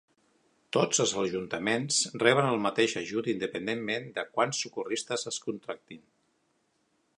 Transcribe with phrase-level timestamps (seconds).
[0.77, 6.05] Tots els ajuntaments reben el mateix ajut independentment de quants socorristes es contractin.